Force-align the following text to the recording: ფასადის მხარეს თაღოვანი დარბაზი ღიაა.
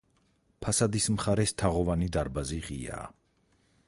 ფასადის 0.65 1.09
მხარეს 1.15 1.53
თაღოვანი 1.63 2.09
დარბაზი 2.17 2.59
ღიაა. 2.69 3.05